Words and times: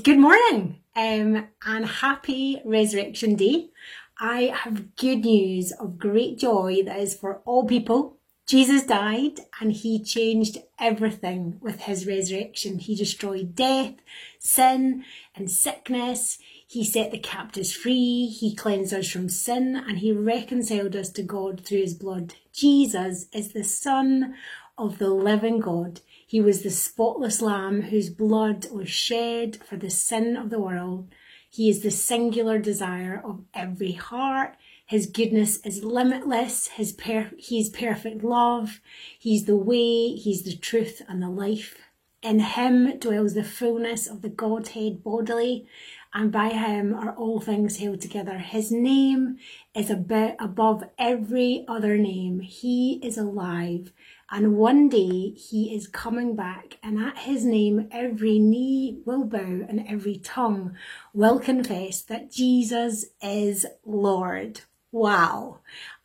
Good 0.00 0.18
morning 0.18 0.78
um, 0.96 1.48
and 1.66 1.84
happy 1.84 2.62
Resurrection 2.64 3.34
Day. 3.34 3.68
I 4.18 4.54
have 4.54 4.96
good 4.96 5.24
news 5.24 5.70
of 5.72 5.98
great 5.98 6.38
joy 6.38 6.82
that 6.86 6.98
is 6.98 7.14
for 7.14 7.42
all 7.44 7.66
people. 7.66 8.16
Jesus 8.46 8.84
died 8.84 9.40
and 9.60 9.70
he 9.70 10.02
changed 10.02 10.58
everything 10.78 11.58
with 11.60 11.82
his 11.82 12.06
resurrection. 12.06 12.78
He 12.78 12.94
destroyed 12.94 13.54
death, 13.54 13.94
sin, 14.38 15.04
and 15.36 15.50
sickness. 15.50 16.38
He 16.66 16.84
set 16.84 17.10
the 17.10 17.18
captives 17.18 17.72
free. 17.72 18.26
He 18.28 18.54
cleansed 18.54 18.94
us 18.94 19.10
from 19.10 19.28
sin 19.28 19.76
and 19.76 19.98
he 19.98 20.10
reconciled 20.10 20.96
us 20.96 21.10
to 21.10 21.22
God 21.22 21.60
through 21.60 21.82
his 21.82 21.94
blood. 21.94 22.34
Jesus 22.50 23.26
is 23.32 23.52
the 23.52 23.64
Son 23.64 24.36
of 24.78 24.98
the 24.98 25.10
living 25.10 25.60
God. 25.60 26.00
He 26.32 26.40
was 26.40 26.62
the 26.62 26.70
spotless 26.70 27.42
lamb 27.42 27.82
whose 27.82 28.08
blood 28.08 28.66
was 28.72 28.88
shed 28.88 29.58
for 29.66 29.76
the 29.76 29.90
sin 29.90 30.34
of 30.34 30.48
the 30.48 30.58
world. 30.58 31.14
He 31.50 31.68
is 31.68 31.82
the 31.82 31.90
singular 31.90 32.58
desire 32.58 33.20
of 33.22 33.44
every 33.52 33.92
heart. 33.92 34.56
His 34.86 35.06
goodness 35.06 35.58
is 35.58 35.84
limitless. 35.84 36.68
His 36.68 36.92
per- 36.92 37.32
he's 37.36 37.68
perfect 37.68 38.24
love. 38.24 38.80
He's 39.18 39.44
the 39.44 39.58
way, 39.58 40.14
he's 40.14 40.44
the 40.44 40.56
truth 40.56 41.02
and 41.06 41.22
the 41.22 41.28
life. 41.28 41.76
In 42.22 42.38
him 42.38 42.98
dwells 42.98 43.34
the 43.34 43.44
fullness 43.44 44.06
of 44.06 44.22
the 44.22 44.30
Godhead 44.30 45.02
bodily, 45.04 45.66
and 46.14 46.32
by 46.32 46.48
him 46.48 46.94
are 46.94 47.14
all 47.14 47.40
things 47.40 47.76
held 47.76 48.00
together. 48.00 48.38
His 48.38 48.72
name 48.72 49.36
is 49.74 49.90
above 49.90 50.84
every 50.98 51.66
other 51.68 51.98
name. 51.98 52.40
He 52.40 53.00
is 53.02 53.18
alive 53.18 53.92
and 54.32 54.56
one 54.56 54.88
day 54.88 55.34
he 55.36 55.74
is 55.74 55.86
coming 55.86 56.34
back, 56.34 56.78
and 56.82 56.98
at 56.98 57.18
his 57.18 57.44
name, 57.44 57.88
every 57.92 58.38
knee 58.38 59.02
will 59.04 59.24
bow 59.24 59.66
and 59.68 59.84
every 59.86 60.16
tongue 60.16 60.74
will 61.12 61.38
confess 61.38 62.00
that 62.00 62.32
Jesus 62.32 63.04
is 63.22 63.66
Lord. 63.84 64.62
Wow. 64.90 65.58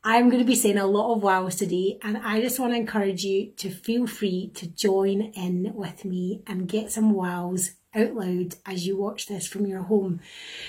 I'm 0.04 0.30
going 0.30 0.42
to 0.42 0.48
be 0.48 0.56
saying 0.56 0.78
a 0.78 0.86
lot 0.86 1.16
of 1.16 1.24
wows 1.24 1.56
today, 1.56 2.00
and 2.02 2.18
I 2.18 2.42
just 2.42 2.60
want 2.60 2.74
to 2.74 2.78
encourage 2.78 3.24
you 3.24 3.54
to 3.58 3.70
feel 3.70 4.06
free 4.08 4.52
to 4.56 4.68
join 4.68 5.22
in 5.22 5.74
with 5.74 6.04
me 6.04 6.42
and 6.46 6.68
get 6.68 6.92
some 6.92 7.14
wows 7.14 7.76
out 7.96 8.14
loud 8.14 8.56
as 8.66 8.86
you 8.86 8.98
watch 8.98 9.28
this 9.28 9.48
from 9.48 9.66
your 9.66 9.84
home. 9.84 10.20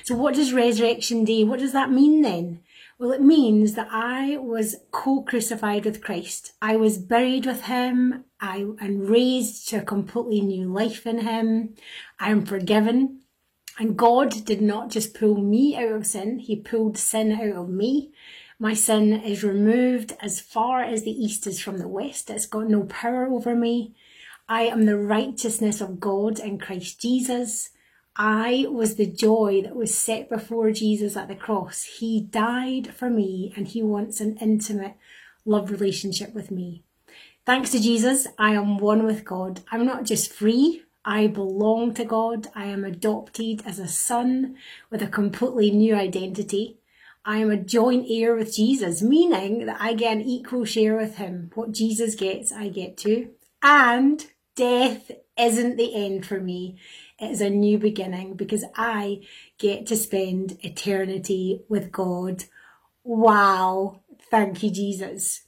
So, 0.04 0.14
what 0.14 0.34
does 0.34 0.52
Resurrection 0.52 1.24
Day, 1.24 1.42
what 1.42 1.58
does 1.58 1.72
that 1.72 1.90
mean 1.90 2.22
then? 2.22 2.60
Well, 2.98 3.12
it 3.12 3.22
means 3.22 3.74
that 3.74 3.88
I 3.92 4.38
was 4.38 4.74
co-crucified 4.90 5.84
with 5.84 6.02
Christ. 6.02 6.54
I 6.60 6.74
was 6.74 6.98
buried 6.98 7.46
with 7.46 7.62
him 7.62 8.24
I, 8.40 8.66
and 8.80 9.08
raised 9.08 9.68
to 9.68 9.76
a 9.76 9.82
completely 9.82 10.40
new 10.40 10.72
life 10.72 11.06
in 11.06 11.20
him. 11.20 11.74
I 12.18 12.30
am 12.30 12.44
forgiven. 12.44 13.20
And 13.78 13.96
God 13.96 14.44
did 14.44 14.60
not 14.60 14.90
just 14.90 15.14
pull 15.14 15.36
me 15.36 15.76
out 15.76 15.92
of 15.92 16.06
sin, 16.06 16.40
he 16.40 16.56
pulled 16.56 16.98
sin 16.98 17.30
out 17.30 17.56
of 17.56 17.68
me. 17.68 18.10
My 18.58 18.74
sin 18.74 19.12
is 19.12 19.44
removed 19.44 20.16
as 20.20 20.40
far 20.40 20.82
as 20.82 21.04
the 21.04 21.12
east 21.12 21.46
is 21.46 21.60
from 21.60 21.78
the 21.78 21.86
west. 21.86 22.28
It's 22.28 22.46
got 22.46 22.68
no 22.68 22.82
power 22.82 23.26
over 23.26 23.54
me. 23.54 23.94
I 24.48 24.62
am 24.62 24.86
the 24.86 24.98
righteousness 24.98 25.80
of 25.80 26.00
God 26.00 26.40
in 26.40 26.58
Christ 26.58 27.00
Jesus. 27.00 27.70
I 28.18 28.66
was 28.68 28.96
the 28.96 29.06
joy 29.06 29.62
that 29.62 29.76
was 29.76 29.96
set 29.96 30.28
before 30.28 30.72
Jesus 30.72 31.16
at 31.16 31.28
the 31.28 31.36
cross. 31.36 31.84
He 31.84 32.20
died 32.20 32.92
for 32.92 33.08
me 33.08 33.52
and 33.56 33.68
he 33.68 33.80
wants 33.80 34.20
an 34.20 34.36
intimate 34.38 34.96
love 35.44 35.70
relationship 35.70 36.34
with 36.34 36.50
me. 36.50 36.82
Thanks 37.46 37.70
to 37.70 37.80
Jesus, 37.80 38.26
I 38.36 38.54
am 38.54 38.78
one 38.78 39.06
with 39.06 39.24
God. 39.24 39.60
I'm 39.70 39.86
not 39.86 40.04
just 40.04 40.32
free, 40.32 40.82
I 41.04 41.28
belong 41.28 41.94
to 41.94 42.04
God. 42.04 42.48
I 42.54 42.66
am 42.66 42.84
adopted 42.84 43.62
as 43.64 43.78
a 43.78 43.88
son 43.88 44.56
with 44.90 45.00
a 45.00 45.06
completely 45.06 45.70
new 45.70 45.94
identity. 45.94 46.80
I 47.24 47.38
am 47.38 47.50
a 47.50 47.56
joint 47.56 48.06
heir 48.10 48.34
with 48.34 48.54
Jesus, 48.54 49.00
meaning 49.00 49.66
that 49.66 49.80
I 49.80 49.94
get 49.94 50.16
an 50.16 50.22
equal 50.22 50.64
share 50.64 50.96
with 50.96 51.16
him. 51.16 51.50
What 51.54 51.72
Jesus 51.72 52.14
gets, 52.14 52.52
I 52.52 52.68
get 52.68 52.96
too. 52.96 53.30
And 53.62 54.26
death 54.56 55.10
isn't 55.38 55.76
the 55.76 55.94
end 55.94 56.26
for 56.26 56.40
me. 56.40 56.78
It 57.20 57.30
is 57.30 57.40
a 57.40 57.50
new 57.50 57.78
beginning 57.78 58.34
because 58.34 58.64
I 58.76 59.22
get 59.58 59.86
to 59.86 59.96
spend 59.96 60.58
eternity 60.62 61.62
with 61.68 61.90
God. 61.90 62.44
Wow. 63.02 64.00
Thank 64.30 64.62
you, 64.62 64.70
Jesus. 64.70 65.42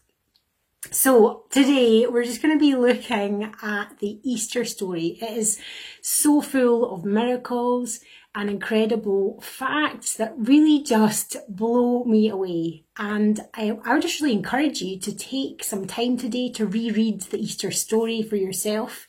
So 0.91 1.45
today 1.51 2.07
we're 2.07 2.25
just 2.25 2.43
going 2.43 2.59
to 2.59 2.61
be 2.61 2.75
looking 2.75 3.53
at 3.63 3.99
the 3.99 4.19
Easter 4.25 4.65
story. 4.65 5.19
It 5.21 5.37
is 5.37 5.61
so 6.01 6.41
full 6.41 6.93
of 6.93 7.05
miracles 7.05 8.01
and 8.35 8.49
incredible 8.49 9.41
facts 9.41 10.15
that 10.15 10.35
really 10.37 10.83
just 10.83 11.37
blow 11.49 12.05
me 12.05 12.29
away. 12.29 12.85
And 12.97 13.41
I, 13.55 13.79
I 13.85 13.93
would 13.93 14.03
just 14.03 14.21
really 14.21 14.35
encourage 14.35 14.81
you 14.81 14.99
to 15.01 15.15
take 15.15 15.63
some 15.63 15.87
time 15.87 16.17
today 16.17 16.51
to 16.53 16.67
reread 16.67 17.23
the 17.23 17.41
Easter 17.41 17.71
story 17.71 18.23
for 18.23 18.37
yourself, 18.37 19.07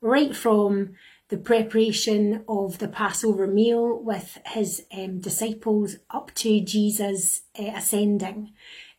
right 0.00 0.34
from 0.34 0.94
the 1.32 1.38
preparation 1.38 2.44
of 2.46 2.76
the 2.76 2.86
Passover 2.86 3.46
meal 3.46 3.98
with 3.98 4.36
his 4.48 4.84
um, 4.92 5.18
disciples 5.18 5.96
up 6.10 6.30
to 6.34 6.60
Jesus 6.60 7.40
uh, 7.58 7.70
ascending. 7.74 8.52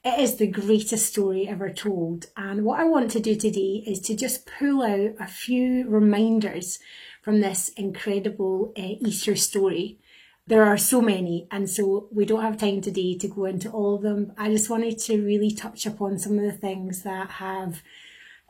It 0.03 0.19
is 0.19 0.37
the 0.37 0.47
greatest 0.47 1.05
story 1.05 1.47
ever 1.47 1.69
told. 1.69 2.25
And 2.35 2.65
what 2.65 2.79
I 2.79 2.85
want 2.85 3.11
to 3.11 3.19
do 3.19 3.35
today 3.35 3.83
is 3.85 3.99
to 4.01 4.15
just 4.15 4.47
pull 4.47 4.81
out 4.81 5.11
a 5.19 5.27
few 5.27 5.87
reminders 5.87 6.79
from 7.21 7.39
this 7.39 7.69
incredible 7.77 8.73
uh, 8.75 8.95
Easter 9.07 9.35
story. 9.35 9.99
There 10.47 10.63
are 10.63 10.75
so 10.75 11.03
many, 11.03 11.47
and 11.51 11.69
so 11.69 12.07
we 12.11 12.25
don't 12.25 12.41
have 12.41 12.57
time 12.57 12.81
today 12.81 13.15
to 13.19 13.27
go 13.27 13.45
into 13.45 13.69
all 13.69 13.93
of 13.93 14.01
them. 14.01 14.33
I 14.39 14.49
just 14.49 14.71
wanted 14.71 14.97
to 15.01 15.23
really 15.23 15.51
touch 15.51 15.85
upon 15.85 16.17
some 16.17 16.39
of 16.39 16.45
the 16.45 16.51
things 16.51 17.03
that 17.03 17.29
have 17.29 17.83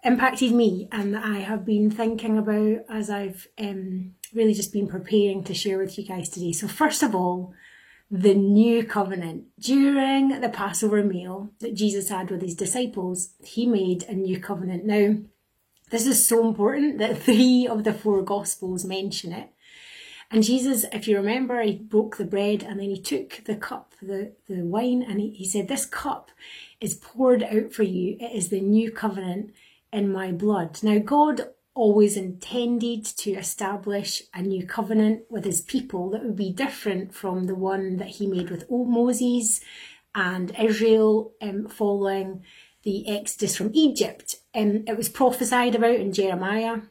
impacted 0.04 0.52
me 0.52 0.88
and 0.92 1.14
that 1.14 1.24
I 1.24 1.40
have 1.40 1.66
been 1.66 1.90
thinking 1.90 2.38
about 2.38 2.80
as 2.90 3.10
I've 3.10 3.48
um, 3.58 4.16
really 4.34 4.54
just 4.54 4.74
been 4.74 4.88
preparing 4.88 5.44
to 5.46 5.54
share 5.54 5.78
with 5.78 5.98
you 5.98 6.06
guys 6.06 6.30
today. 6.30 6.52
So, 6.52 6.68
first 6.68 7.04
of 7.04 7.16
all, 7.16 7.54
the 8.12 8.36
new 8.36 8.84
covenant. 8.84 9.46
During 9.60 10.40
the 10.40 10.50
Passover 10.50 11.04
meal 11.04 11.50
that 11.60 11.74
Jesus 11.74 12.10
had 12.10 12.30
with 12.30 12.44
his 12.44 12.54
disciples, 12.54 13.30
he 13.44 13.66
made 13.66 14.04
a 14.04 14.14
new 14.14 14.40
covenant. 14.40 14.86
Now, 14.86 15.18
this 15.90 16.06
is 16.06 16.26
so 16.26 16.48
important 16.48 17.00
that 17.00 17.18
three 17.24 17.68
of 17.68 17.84
the 17.84 17.94
four 17.94 18.22
Gospels 18.22 18.86
mention 18.86 19.32
it. 19.32 19.50
And 20.30 20.44
Jesus, 20.44 20.86
if 20.92 21.08
you 21.08 21.18
remember, 21.18 21.62
he 21.62 21.74
broke 21.74 22.18
the 22.18 22.26
bread 22.26 22.64
and 22.64 22.80
then 22.80 22.90
he 22.90 23.00
took 23.00 23.44
the 23.46 23.56
cup, 23.56 23.94
the, 24.02 24.34
the 24.48 24.62
wine, 24.64 25.04
and 25.04 25.20
he, 25.20 25.30
he 25.32 25.48
said, 25.48 25.68
This 25.68 25.86
cup 25.86 26.32
is 26.82 26.96
poured 26.96 27.44
out 27.44 27.72
for 27.72 27.84
you. 27.84 28.18
It 28.20 28.36
is 28.36 28.50
the 28.50 28.62
new 28.62 28.92
covenant 28.92 29.54
in 29.94 30.12
my 30.12 30.32
blood. 30.32 30.82
Now, 30.84 30.98
God 30.98 31.50
always 31.76 32.18
intended 32.18 33.06
to 33.06 33.32
establish 33.32 34.24
a 34.34 34.42
new 34.42 34.66
covenant 34.66 35.24
with 35.30 35.46
his 35.46 35.62
people 35.62 36.10
that 36.10 36.24
would 36.24 36.36
be 36.36 36.52
different 36.52 37.14
from 37.14 37.46
the 37.46 37.56
one 37.56 37.98
that 37.98 38.10
he 38.10 38.28
made 38.28 38.50
with 38.50 38.66
old 38.70 38.90
Moses 38.90 39.62
and 40.14 40.56
Israel 40.60 41.34
um, 41.42 41.68
following 41.68 42.44
the 42.84 43.08
exodus 43.08 43.56
from 43.56 43.72
Egypt. 43.74 44.36
And 44.54 44.88
it 44.88 44.98
was 44.98 45.10
prophesied 45.10 45.76
about 45.76 45.96
in 45.96 46.12
Jeremiah. 46.12 46.82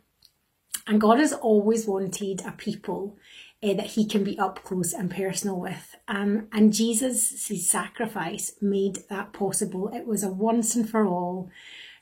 And 0.87 1.01
God 1.01 1.19
has 1.19 1.33
always 1.33 1.87
wanted 1.87 2.43
a 2.45 2.53
people 2.53 3.17
uh, 3.63 3.75
that 3.75 3.87
he 3.87 4.07
can 4.07 4.25
be 4.25 4.39
up 4.39 4.63
close 4.65 4.93
and 4.93 5.11
personal 5.11 5.59
with. 5.59 5.97
Um, 6.09 6.49
and 6.53 6.73
Jesus' 6.73 7.41
sacrifice 7.69 8.53
made 8.61 9.09
that 9.09 9.33
possible. 9.33 9.91
It 9.95 10.07
was 10.07 10.23
a 10.23 10.29
once 10.29 10.75
and 10.75 10.89
for 10.89 11.07
all 11.07 11.51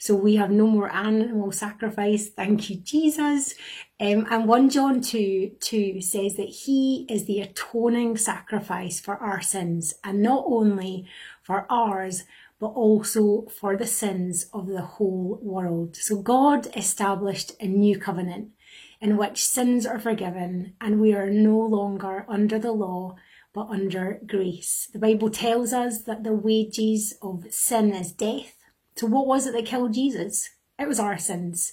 so 0.00 0.14
we 0.14 0.36
have 0.36 0.50
no 0.50 0.66
more 0.66 0.90
animal 0.90 1.52
sacrifice. 1.52 2.30
Thank 2.30 2.70
you, 2.70 2.76
Jesus. 2.76 3.54
Um, 4.00 4.26
and 4.30 4.48
1 4.48 4.70
John 4.70 5.02
2 5.02 5.56
2 5.60 6.00
says 6.00 6.36
that 6.36 6.48
he 6.48 7.04
is 7.10 7.26
the 7.26 7.42
atoning 7.42 8.16
sacrifice 8.16 8.98
for 8.98 9.18
our 9.18 9.42
sins, 9.42 9.92
and 10.02 10.22
not 10.22 10.44
only 10.46 11.06
for 11.42 11.66
ours, 11.68 12.24
but 12.58 12.68
also 12.68 13.44
for 13.48 13.76
the 13.76 13.86
sins 13.86 14.46
of 14.54 14.68
the 14.68 14.80
whole 14.80 15.38
world. 15.42 15.96
So 15.96 16.22
God 16.22 16.68
established 16.74 17.52
a 17.60 17.66
new 17.66 17.98
covenant 17.98 18.52
in 19.00 19.16
which 19.16 19.44
sins 19.44 19.86
are 19.86 19.98
forgiven 19.98 20.74
and 20.80 21.00
we 21.00 21.14
are 21.14 21.30
no 21.30 21.58
longer 21.58 22.24
under 22.28 22.58
the 22.58 22.72
law 22.72 23.16
but 23.52 23.68
under 23.68 24.20
grace. 24.26 24.88
The 24.92 24.98
Bible 24.98 25.30
tells 25.30 25.72
us 25.72 26.02
that 26.02 26.22
the 26.22 26.32
wages 26.32 27.14
of 27.20 27.46
sin 27.50 27.92
is 27.92 28.12
death 28.12 28.54
so, 29.00 29.06
what 29.06 29.26
was 29.26 29.46
it 29.46 29.52
that 29.52 29.64
killed 29.64 29.94
Jesus? 29.94 30.50
It 30.78 30.86
was 30.86 31.00
our 31.00 31.16
sins. 31.16 31.72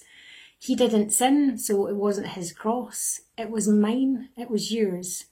He 0.58 0.74
didn't 0.74 1.10
sin, 1.10 1.58
so 1.58 1.86
it 1.86 1.94
wasn't 1.94 2.28
his 2.28 2.54
cross. 2.54 3.20
It 3.36 3.50
was 3.50 3.68
mine, 3.68 4.30
it 4.34 4.50
was 4.50 4.72
yours. 4.72 5.26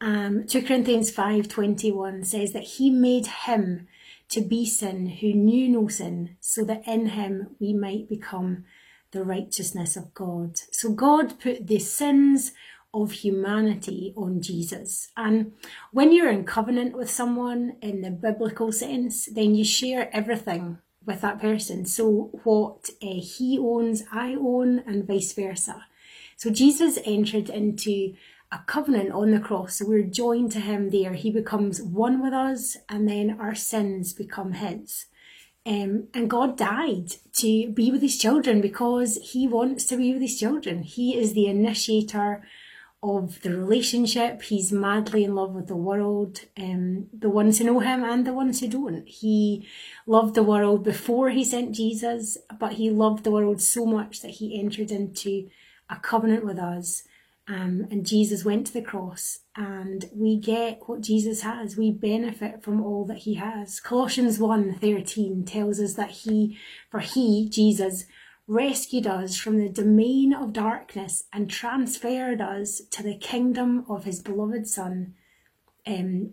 Um, 0.00 0.46
2 0.46 0.62
Corinthians 0.62 1.12
5.21 1.12 2.24
says 2.24 2.54
that 2.54 2.62
he 2.64 2.88
made 2.88 3.26
him 3.26 3.88
to 4.30 4.40
be 4.40 4.64
sin 4.64 5.06
who 5.20 5.34
knew 5.34 5.68
no 5.68 5.86
sin, 5.86 6.36
so 6.40 6.64
that 6.64 6.88
in 6.88 7.08
him 7.08 7.56
we 7.60 7.74
might 7.74 8.08
become 8.08 8.64
the 9.14 9.24
righteousness 9.24 9.96
of 9.96 10.12
God. 10.12 10.58
So 10.70 10.90
God 10.92 11.40
put 11.40 11.66
the 11.66 11.78
sins 11.78 12.52
of 12.92 13.12
humanity 13.12 14.12
on 14.16 14.42
Jesus. 14.42 15.08
And 15.16 15.52
when 15.90 16.12
you're 16.12 16.30
in 16.30 16.44
covenant 16.44 16.96
with 16.96 17.10
someone 17.10 17.76
in 17.80 18.02
the 18.02 18.10
biblical 18.10 18.70
sense, 18.70 19.26
then 19.26 19.54
you 19.54 19.64
share 19.64 20.14
everything 20.14 20.78
with 21.06 21.22
that 21.22 21.40
person. 21.40 21.86
So 21.86 22.30
what 22.44 22.90
uh, 23.02 23.20
he 23.20 23.58
owns, 23.58 24.04
I 24.12 24.34
own, 24.34 24.80
and 24.86 25.06
vice 25.06 25.32
versa. 25.32 25.86
So 26.36 26.50
Jesus 26.50 26.98
entered 27.04 27.48
into 27.48 28.14
a 28.52 28.58
covenant 28.66 29.12
on 29.12 29.32
the 29.32 29.40
cross. 29.40 29.78
So 29.78 29.86
we're 29.86 30.02
joined 30.02 30.52
to 30.52 30.60
him 30.60 30.90
there. 30.90 31.14
He 31.14 31.30
becomes 31.30 31.82
one 31.82 32.22
with 32.22 32.32
us, 32.32 32.76
and 32.88 33.08
then 33.08 33.38
our 33.40 33.54
sins 33.54 34.12
become 34.12 34.52
his. 34.52 35.06
Um, 35.66 36.08
and 36.12 36.28
God 36.28 36.58
died 36.58 37.14
to 37.34 37.70
be 37.70 37.90
with 37.90 38.02
his 38.02 38.18
children 38.18 38.60
because 38.60 39.18
he 39.32 39.48
wants 39.48 39.86
to 39.86 39.96
be 39.96 40.12
with 40.12 40.20
his 40.20 40.38
children. 40.38 40.82
He 40.82 41.16
is 41.16 41.32
the 41.32 41.46
initiator 41.46 42.42
of 43.02 43.40
the 43.42 43.50
relationship. 43.50 44.42
He's 44.42 44.72
madly 44.72 45.24
in 45.24 45.34
love 45.34 45.54
with 45.54 45.68
the 45.68 45.76
world, 45.76 46.40
um, 46.58 47.06
the 47.12 47.30
ones 47.30 47.58
who 47.58 47.64
know 47.64 47.80
him 47.80 48.02
and 48.02 48.26
the 48.26 48.32
ones 48.32 48.60
who 48.60 48.68
don't. 48.68 49.06
He 49.06 49.66
loved 50.06 50.34
the 50.34 50.42
world 50.42 50.84
before 50.84 51.30
he 51.30 51.44
sent 51.44 51.74
Jesus, 51.74 52.38
but 52.58 52.74
he 52.74 52.90
loved 52.90 53.24
the 53.24 53.30
world 53.30 53.60
so 53.60 53.84
much 53.86 54.20
that 54.20 54.32
he 54.32 54.58
entered 54.58 54.90
into 54.90 55.48
a 55.90 55.96
covenant 55.96 56.44
with 56.44 56.58
us 56.58 57.04
um, 57.46 57.86
and 57.90 58.06
Jesus 58.06 58.44
went 58.44 58.66
to 58.66 58.72
the 58.72 58.80
cross, 58.82 59.40
and 59.54 60.08
we 60.14 60.38
get 60.38 60.80
what 60.86 61.02
Jesus 61.02 61.42
has. 61.42 61.76
We 61.76 61.92
benefit 61.92 62.62
from 62.62 62.82
all 62.82 63.04
that 63.06 63.18
he 63.18 63.34
has. 63.34 63.80
Colossians 63.80 64.38
1 64.38 64.78
13 64.80 65.44
tells 65.44 65.78
us 65.78 65.94
that 65.94 66.10
he, 66.10 66.56
for 66.90 67.00
he, 67.00 67.48
Jesus, 67.50 68.04
rescued 68.46 69.06
us 69.06 69.36
from 69.36 69.58
the 69.58 69.68
domain 69.68 70.32
of 70.32 70.54
darkness 70.54 71.24
and 71.32 71.50
transferred 71.50 72.40
us 72.40 72.80
to 72.90 73.02
the 73.02 73.16
kingdom 73.16 73.84
of 73.88 74.04
his 74.04 74.20
beloved 74.20 74.66
Son. 74.66 75.14
Um, 75.86 76.32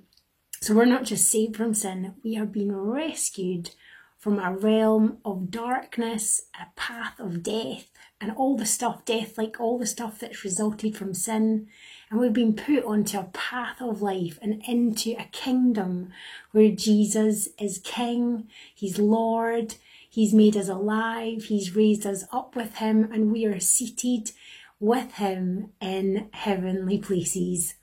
so 0.61 0.73
we're 0.73 0.85
not 0.85 1.03
just 1.03 1.29
saved 1.29 1.57
from 1.57 1.73
sin, 1.73 2.15
we 2.23 2.37
are 2.37 2.45
being 2.45 2.73
rescued 2.73 3.71
from 4.17 4.37
a 4.37 4.55
realm 4.55 5.17
of 5.25 5.49
darkness, 5.49 6.43
a 6.53 6.67
path 6.79 7.19
of 7.19 7.41
death, 7.41 7.89
and 8.21 8.31
all 8.31 8.55
the 8.55 8.65
stuff, 8.67 9.03
death, 9.03 9.37
like 9.37 9.59
all 9.59 9.79
the 9.79 9.85
stuff 9.87 10.19
that's 10.19 10.43
resulted 10.43 10.95
from 10.95 11.13
sin. 11.13 11.67
And 12.09 12.19
we've 12.19 12.31
been 12.31 12.55
put 12.55 12.85
onto 12.85 13.17
a 13.17 13.31
path 13.33 13.81
of 13.81 14.01
life 14.01 14.37
and 14.41 14.61
into 14.67 15.15
a 15.17 15.27
kingdom 15.31 16.13
where 16.51 16.69
Jesus 16.69 17.49
is 17.59 17.81
King, 17.83 18.47
He's 18.75 18.99
Lord, 18.99 19.75
He's 20.07 20.33
made 20.33 20.55
us 20.55 20.69
alive, 20.69 21.45
He's 21.45 21.75
raised 21.75 22.05
us 22.05 22.25
up 22.31 22.55
with 22.55 22.75
Him, 22.75 23.09
and 23.11 23.31
we 23.31 23.45
are 23.45 23.59
seated 23.59 24.31
with 24.79 25.13
Him 25.13 25.71
in 25.81 26.29
heavenly 26.31 26.99
places. 26.99 27.75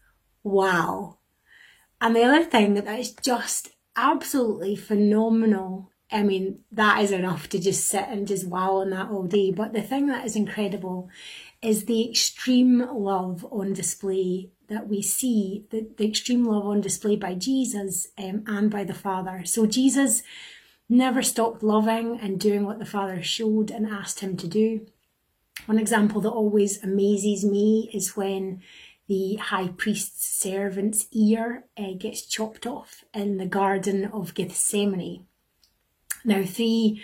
Wow. 0.45 1.19
And 2.01 2.15
the 2.15 2.23
other 2.23 2.45
thing 2.45 2.75
that 2.75 2.99
is 2.99 3.11
just 3.11 3.71
absolutely 3.97 4.77
phenomenal 4.77 5.91
I 6.11 6.23
mean, 6.23 6.61
that 6.73 7.03
is 7.03 7.13
enough 7.13 7.49
to 7.51 7.59
just 7.59 7.87
sit 7.87 8.07
and 8.09 8.27
just 8.27 8.47
wow 8.47 8.77
on 8.77 8.91
that 8.91 9.11
all 9.11 9.25
day. 9.25 9.51
But 9.51 9.73
the 9.73 9.83
thing 9.83 10.07
that 10.07 10.25
is 10.25 10.37
incredible 10.37 11.11
is 11.61 11.85
the 11.85 12.09
extreme 12.09 12.87
love 12.91 13.47
on 13.51 13.75
display 13.75 14.51
that 14.69 14.89
we 14.89 15.03
see, 15.03 15.67
the, 15.71 15.89
the 15.97 16.09
extreme 16.09 16.45
love 16.45 16.67
on 16.67 16.81
display 16.81 17.17
by 17.17 17.35
Jesus 17.35 18.09
um, 18.17 18.45
and 18.47 18.71
by 18.71 18.85
the 18.85 18.95
Father. 18.95 19.43
So 19.45 19.67
Jesus 19.67 20.23
never 20.89 21.23
stopped 21.23 21.63
loving 21.63 22.19
and 22.21 22.41
doing 22.41 22.65
what 22.65 22.79
the 22.79 22.87
Father 22.87 23.23
showed 23.23 23.71
and 23.71 23.87
asked 23.87 24.21
him 24.21 24.37
to 24.39 24.47
do. 24.47 24.87
One 25.67 25.79
example 25.79 26.21
that 26.23 26.31
always 26.31 26.83
amazes 26.83 27.45
me 27.45 27.91
is 27.93 28.17
when 28.17 28.63
the 29.09 29.37
high 29.37 29.69
priest's 29.69 30.27
servant's 30.27 31.07
ear 31.13 31.65
uh, 31.77 31.93
gets 31.99 32.23
chopped 32.23 32.67
off 32.67 33.05
in 33.13 33.39
the 33.39 33.47
Garden 33.47 34.05
of 34.07 34.35
Gethsemane. 34.35 35.27
Now, 36.25 36.45
three 36.45 37.03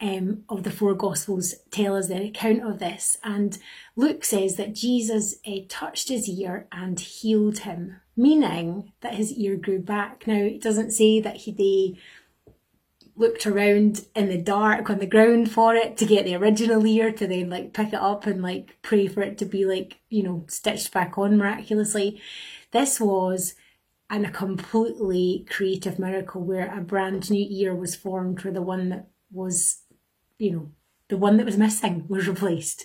um, 0.00 0.44
of 0.48 0.64
the 0.64 0.70
four 0.70 0.94
Gospels 0.94 1.54
tell 1.70 1.96
us 1.96 2.08
the 2.08 2.24
account 2.24 2.62
of 2.62 2.78
this, 2.78 3.16
and 3.22 3.56
Luke 3.94 4.24
says 4.24 4.56
that 4.56 4.74
Jesus 4.74 5.36
uh, 5.46 5.58
touched 5.68 6.08
his 6.08 6.28
ear 6.28 6.66
and 6.72 6.98
healed 6.98 7.60
him, 7.60 8.00
meaning 8.16 8.92
that 9.00 9.14
his 9.14 9.32
ear 9.32 9.56
grew 9.56 9.78
back. 9.78 10.26
Now, 10.26 10.34
it 10.42 10.60
doesn't 10.60 10.90
say 10.90 11.20
that 11.20 11.36
he 11.36 11.52
they 11.52 12.00
looked 13.14 13.46
around 13.46 14.06
in 14.16 14.28
the 14.28 14.38
dark 14.40 14.88
on 14.88 14.98
the 14.98 15.06
ground 15.06 15.50
for 15.50 15.74
it 15.74 15.96
to 15.98 16.06
get 16.06 16.24
the 16.24 16.34
original 16.34 16.86
ear 16.86 17.12
to 17.12 17.26
then 17.26 17.50
like 17.50 17.74
pick 17.74 17.88
it 17.88 17.94
up 17.94 18.26
and 18.26 18.42
like 18.42 18.78
pray 18.80 19.06
for 19.06 19.20
it 19.20 19.36
to 19.36 19.44
be 19.44 19.66
like 19.66 19.98
you 20.08 20.22
know 20.22 20.44
stitched 20.48 20.92
back 20.92 21.18
on 21.18 21.36
miraculously. 21.36 22.20
This 22.70 22.98
was 22.98 23.54
and 24.12 24.26
a 24.26 24.30
completely 24.30 25.46
creative 25.48 25.98
miracle 25.98 26.42
where 26.42 26.72
a 26.76 26.82
brand 26.82 27.30
new 27.30 27.46
ear 27.48 27.74
was 27.74 27.96
formed 27.96 28.44
where 28.44 28.52
the 28.52 28.60
one 28.60 28.90
that 28.90 29.08
was, 29.32 29.84
you 30.38 30.52
know, 30.52 30.70
the 31.08 31.16
one 31.16 31.38
that 31.38 31.46
was 31.46 31.56
missing 31.56 32.04
was 32.08 32.28
replaced. 32.28 32.84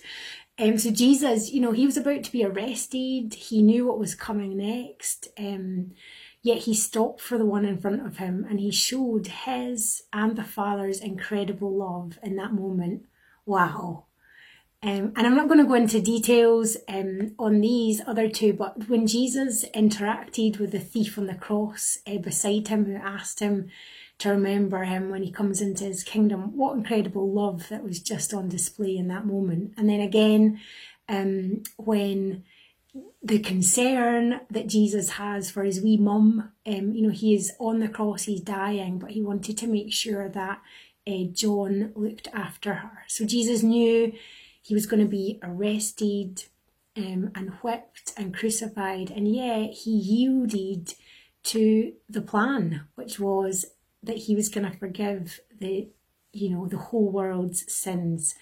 Um, 0.58 0.78
so 0.78 0.90
Jesus, 0.90 1.52
you 1.52 1.60
know, 1.60 1.72
he 1.72 1.84
was 1.84 1.98
about 1.98 2.24
to 2.24 2.32
be 2.32 2.44
arrested. 2.44 3.34
He 3.34 3.62
knew 3.62 3.86
what 3.86 3.98
was 3.98 4.14
coming 4.14 4.56
next. 4.56 5.28
Um, 5.38 5.92
yet 6.42 6.60
he 6.60 6.72
stopped 6.72 7.20
for 7.20 7.36
the 7.36 7.44
one 7.44 7.66
in 7.66 7.78
front 7.78 8.06
of 8.06 8.16
him 8.16 8.46
and 8.48 8.58
he 8.58 8.70
showed 8.70 9.26
his 9.26 10.04
and 10.14 10.34
the 10.34 10.44
Father's 10.44 10.98
incredible 10.98 11.76
love 11.76 12.18
in 12.22 12.36
that 12.36 12.54
moment. 12.54 13.02
Wow. 13.44 14.06
Um, 14.80 15.12
and 15.16 15.26
I'm 15.26 15.34
not 15.34 15.48
going 15.48 15.58
to 15.58 15.66
go 15.66 15.74
into 15.74 16.00
details 16.00 16.76
um, 16.88 17.34
on 17.36 17.60
these 17.60 18.00
other 18.06 18.28
two, 18.28 18.52
but 18.52 18.88
when 18.88 19.08
Jesus 19.08 19.64
interacted 19.74 20.60
with 20.60 20.70
the 20.70 20.78
thief 20.78 21.18
on 21.18 21.26
the 21.26 21.34
cross 21.34 21.98
uh, 22.06 22.18
beside 22.18 22.68
him, 22.68 22.84
who 22.84 22.94
asked 22.94 23.40
him 23.40 23.70
to 24.18 24.30
remember 24.30 24.84
him 24.84 25.10
when 25.10 25.24
he 25.24 25.32
comes 25.32 25.60
into 25.60 25.84
his 25.84 26.04
kingdom, 26.04 26.56
what 26.56 26.76
incredible 26.76 27.28
love 27.28 27.68
that 27.70 27.82
was 27.82 28.00
just 28.00 28.32
on 28.32 28.48
display 28.48 28.96
in 28.96 29.08
that 29.08 29.26
moment. 29.26 29.74
And 29.76 29.88
then 29.88 30.00
again, 30.00 30.60
um, 31.08 31.64
when 31.76 32.44
the 33.20 33.40
concern 33.40 34.40
that 34.48 34.68
Jesus 34.68 35.10
has 35.10 35.50
for 35.50 35.64
his 35.64 35.80
wee 35.80 35.96
mum, 35.96 36.52
um, 36.66 36.92
you 36.92 37.02
know, 37.02 37.12
he 37.12 37.34
is 37.34 37.52
on 37.58 37.80
the 37.80 37.88
cross, 37.88 38.24
he's 38.24 38.40
dying, 38.40 39.00
but 39.00 39.10
he 39.10 39.22
wanted 39.22 39.58
to 39.58 39.66
make 39.66 39.92
sure 39.92 40.28
that 40.28 40.60
uh, 41.06 41.24
John 41.32 41.92
looked 41.96 42.28
after 42.32 42.74
her. 42.74 43.04
So 43.08 43.24
Jesus 43.24 43.64
knew 43.64 44.12
he 44.68 44.74
was 44.74 44.84
going 44.84 45.02
to 45.02 45.08
be 45.08 45.38
arrested 45.42 46.44
um, 46.94 47.30
and 47.34 47.54
whipped 47.62 48.12
and 48.18 48.36
crucified, 48.36 49.10
and 49.10 49.34
yet 49.34 49.70
he 49.70 49.92
yielded 49.92 50.92
to 51.44 51.94
the 52.06 52.20
plan, 52.20 52.86
which 52.94 53.18
was 53.18 53.64
that 54.02 54.18
he 54.18 54.34
was 54.34 54.50
going 54.50 54.70
to 54.70 54.76
forgive 54.76 55.40
the, 55.58 55.88
you 56.34 56.50
know, 56.50 56.66
the 56.66 56.76
whole 56.76 57.10
world's 57.10 57.72
sins. 57.72 58.34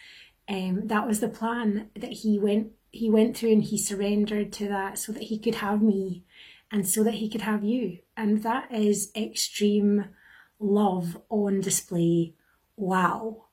Um, 0.49 0.89
that 0.89 1.07
was 1.07 1.21
the 1.21 1.29
plan 1.29 1.91
that 1.95 2.13
he 2.13 2.41
went 2.41 2.73
he 2.91 3.09
went 3.09 3.37
through, 3.37 3.53
and 3.53 3.63
he 3.63 3.79
surrendered 3.79 4.53
to 4.55 4.67
that 4.67 4.99
so 4.99 5.13
that 5.13 5.25
he 5.25 5.39
could 5.39 5.57
have 5.57 5.81
me, 5.81 6.25
and 6.73 6.89
so 6.89 7.05
that 7.05 7.15
he 7.15 7.31
could 7.31 7.43
have 7.43 7.63
you, 7.63 7.99
and 8.17 8.43
that 8.43 8.73
is 8.73 9.13
extreme 9.15 10.07
love 10.59 11.19
on 11.29 11.61
display. 11.61 12.35
Wow. 12.77 13.46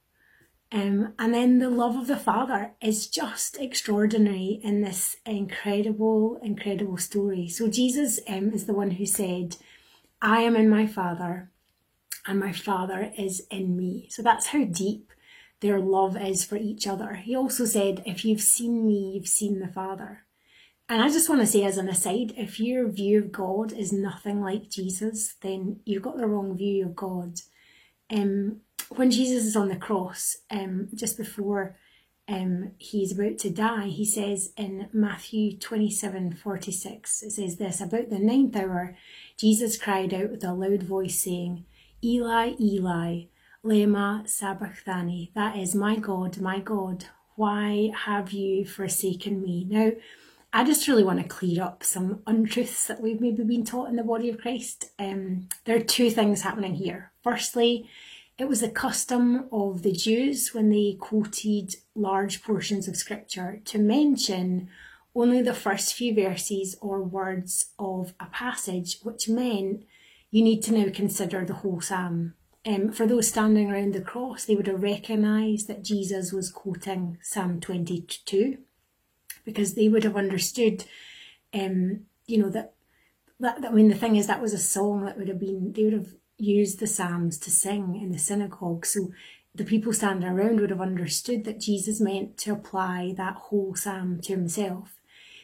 Um, 0.73 1.13
and 1.19 1.35
then 1.35 1.59
the 1.59 1.69
love 1.69 1.95
of 1.95 2.07
the 2.07 2.17
Father 2.17 2.71
is 2.81 3.07
just 3.07 3.59
extraordinary 3.59 4.59
in 4.63 4.81
this 4.81 5.15
incredible, 5.23 6.39
incredible 6.41 6.97
story. 6.97 7.47
So 7.47 7.67
Jesus 7.67 8.19
um, 8.27 8.51
is 8.53 8.65
the 8.65 8.73
one 8.73 8.91
who 8.91 9.05
said, 9.05 9.57
I 10.19 10.41
am 10.41 10.55
in 10.55 10.67
my 10.67 10.87
Father, 10.87 11.51
and 12.25 12.39
my 12.39 12.51
Father 12.51 13.13
is 13.15 13.45
in 13.51 13.77
me. 13.77 14.07
So 14.09 14.23
that's 14.23 14.47
how 14.47 14.63
deep 14.63 15.11
their 15.59 15.79
love 15.79 16.19
is 16.19 16.43
for 16.43 16.55
each 16.55 16.87
other. 16.87 17.13
He 17.15 17.35
also 17.35 17.65
said, 17.65 18.01
If 18.07 18.25
you've 18.25 18.41
seen 18.41 18.87
me, 18.87 19.13
you've 19.13 19.27
seen 19.27 19.59
the 19.59 19.67
Father. 19.67 20.25
And 20.89 21.03
I 21.03 21.09
just 21.09 21.29
want 21.29 21.41
to 21.41 21.47
say, 21.47 21.63
as 21.63 21.77
an 21.77 21.87
aside, 21.87 22.33
if 22.35 22.59
your 22.59 22.89
view 22.89 23.19
of 23.19 23.31
God 23.31 23.71
is 23.73 23.93
nothing 23.93 24.41
like 24.41 24.71
Jesus, 24.71 25.35
then 25.41 25.81
you've 25.85 26.03
got 26.03 26.17
the 26.17 26.25
wrong 26.25 26.57
view 26.57 26.85
of 26.87 26.95
God. 26.95 27.39
Um, 28.11 28.61
when 28.89 29.11
Jesus 29.11 29.45
is 29.45 29.55
on 29.55 29.69
the 29.69 29.75
cross, 29.75 30.37
um, 30.49 30.89
just 30.93 31.17
before 31.17 31.75
um, 32.27 32.71
he's 32.77 33.11
about 33.11 33.37
to 33.39 33.49
die, 33.49 33.87
he 33.87 34.05
says 34.05 34.53
in 34.55 34.89
Matthew 34.93 35.57
27 35.57 36.33
46, 36.33 37.23
it 37.23 37.31
says 37.31 37.57
this 37.57 37.81
About 37.81 38.09
the 38.09 38.19
ninth 38.19 38.55
hour, 38.55 38.95
Jesus 39.37 39.77
cried 39.77 40.13
out 40.13 40.31
with 40.31 40.43
a 40.43 40.53
loud 40.53 40.83
voice, 40.83 41.19
saying, 41.19 41.65
Eli, 42.03 42.53
Eli, 42.59 43.23
Lema 43.65 44.27
Sabachthani, 44.27 45.31
that 45.35 45.57
is, 45.57 45.75
my 45.75 45.95
God, 45.97 46.39
my 46.39 46.59
God, 46.59 47.05
why 47.35 47.91
have 48.05 48.31
you 48.31 48.65
forsaken 48.65 49.41
me? 49.41 49.65
Now, 49.69 49.91
I 50.55 50.63
just 50.63 50.87
really 50.87 51.03
want 51.03 51.19
to 51.19 51.27
clear 51.27 51.63
up 51.63 51.83
some 51.83 52.21
untruths 52.27 52.85
that 52.87 53.01
we've 53.01 53.19
maybe 53.19 53.43
been 53.43 53.65
taught 53.65 53.89
in 53.89 53.95
the 53.95 54.03
body 54.03 54.29
of 54.29 54.37
Christ. 54.37 54.91
Um, 54.99 55.49
there 55.65 55.75
are 55.77 55.83
two 55.83 56.11
things 56.11 56.41
happening 56.41 56.75
here. 56.75 57.11
Firstly, 57.23 57.89
it 58.43 58.49
was 58.49 58.59
the 58.59 58.69
custom 58.69 59.47
of 59.53 59.83
the 59.83 59.93
Jews 59.93 60.53
when 60.53 60.69
they 60.69 60.97
quoted 60.99 61.77
large 61.95 62.43
portions 62.43 62.89
of 62.89 62.97
scripture 62.97 63.61
to 63.63 63.79
mention 63.79 64.67
only 65.15 65.41
the 65.41 65.53
first 65.53 65.93
few 65.93 66.13
verses 66.13 66.75
or 66.81 67.01
words 67.01 67.67
of 67.79 68.13
a 68.19 68.25
passage, 68.25 68.99
which 69.01 69.29
meant 69.29 69.85
you 70.29 70.43
need 70.43 70.61
to 70.63 70.73
now 70.73 70.91
consider 70.93 71.45
the 71.45 71.53
whole 71.53 71.79
psalm. 71.79 72.33
Um, 72.65 72.91
for 72.91 73.07
those 73.07 73.29
standing 73.29 73.71
around 73.71 73.93
the 73.93 74.01
cross, 74.01 74.43
they 74.43 74.55
would 74.55 74.67
have 74.67 74.83
recognised 74.83 75.69
that 75.69 75.85
Jesus 75.85 76.33
was 76.33 76.51
quoting 76.51 77.19
Psalm 77.21 77.61
22 77.61 78.57
because 79.45 79.75
they 79.75 79.87
would 79.87 80.03
have 80.03 80.17
understood, 80.17 80.83
um, 81.53 82.01
you 82.27 82.39
know, 82.39 82.49
that, 82.49 82.73
that, 83.39 83.63
I 83.63 83.71
mean, 83.71 83.87
the 83.87 83.95
thing 83.95 84.17
is, 84.17 84.27
that 84.27 84.41
was 84.41 84.51
a 84.51 84.57
song 84.57 85.05
that 85.05 85.17
would 85.17 85.29
have 85.29 85.39
been, 85.39 85.71
they 85.71 85.85
would 85.85 85.93
have 85.93 86.13
used 86.43 86.79
the 86.79 86.87
Psalms 86.87 87.37
to 87.39 87.51
sing 87.51 87.99
in 88.01 88.11
the 88.11 88.19
synagogue. 88.19 88.85
So 88.85 89.11
the 89.55 89.63
people 89.63 89.93
standing 89.93 90.27
around 90.27 90.59
would 90.59 90.71
have 90.71 90.81
understood 90.81 91.43
that 91.45 91.59
Jesus 91.59 92.01
meant 92.01 92.37
to 92.39 92.51
apply 92.51 93.13
that 93.17 93.35
whole 93.35 93.75
psalm 93.75 94.19
to 94.21 94.33
himself. 94.33 94.99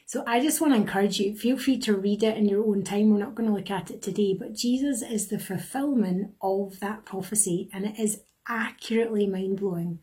So 0.06 0.24
I 0.26 0.40
just 0.40 0.60
want 0.60 0.74
to 0.74 0.80
encourage 0.80 1.20
you, 1.20 1.36
feel 1.36 1.56
free 1.56 1.78
to 1.82 1.96
read 1.96 2.24
it 2.24 2.36
in 2.36 2.48
your 2.48 2.66
own 2.66 2.84
time. 2.84 3.12
We're 3.12 3.20
not 3.20 3.36
going 3.36 3.48
to 3.48 3.56
look 3.56 3.70
at 3.70 3.92
it 3.92 4.02
today, 4.02 4.34
but 4.34 4.56
Jesus 4.56 5.04
is 5.04 5.28
the 5.28 5.38
fulfillment 5.38 6.32
of 6.42 6.80
that 6.80 7.06
prophecy 7.06 7.70
and 7.72 7.86
it 7.86 8.00
is 8.00 8.22
accurately 8.48 9.28
mind 9.28 9.60
blowing. 9.60 10.00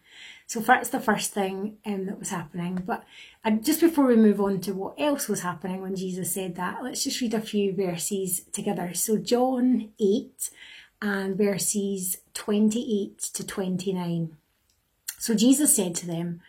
So 0.46 0.60
that's 0.60 0.90
the 0.90 1.00
first 1.00 1.32
thing 1.32 1.78
um, 1.84 2.06
that 2.06 2.20
was 2.20 2.30
happening. 2.30 2.84
But 2.86 3.02
uh, 3.44 3.50
just 3.50 3.80
before 3.80 4.06
we 4.06 4.14
move 4.14 4.40
on 4.40 4.60
to 4.60 4.72
what 4.74 4.94
else 4.96 5.26
was 5.26 5.40
happening 5.40 5.82
when 5.82 5.96
Jesus 5.96 6.32
said 6.32 6.54
that, 6.54 6.84
let's 6.84 7.02
just 7.02 7.20
read 7.20 7.34
a 7.34 7.40
few 7.40 7.74
verses 7.74 8.42
together. 8.52 8.94
So 8.94 9.16
John 9.16 9.90
8 9.98 10.50
and 11.00 11.36
verses 11.36 12.18
28 12.34 13.18
to 13.18 13.46
29. 13.46 14.36
So 15.18 15.34
Jesus 15.34 15.74
said 15.74 15.94
to 15.96 16.06
them, 16.06 16.40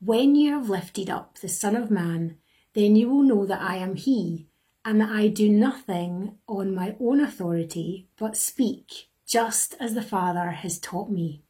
When 0.00 0.34
you 0.34 0.52
have 0.54 0.68
lifted 0.68 1.10
up 1.10 1.38
the 1.38 1.48
Son 1.48 1.76
of 1.76 1.90
Man, 1.90 2.38
then 2.74 2.96
you 2.96 3.08
will 3.08 3.22
know 3.22 3.46
that 3.46 3.60
I 3.60 3.76
am 3.76 3.96
He, 3.96 4.48
and 4.84 5.00
that 5.00 5.10
I 5.10 5.28
do 5.28 5.48
nothing 5.48 6.38
on 6.46 6.74
my 6.74 6.94
own 7.00 7.20
authority, 7.20 8.08
but 8.18 8.36
speak 8.36 9.08
just 9.26 9.74
as 9.80 9.94
the 9.94 10.02
Father 10.02 10.50
has 10.50 10.78
taught 10.78 11.10
me. 11.10 11.42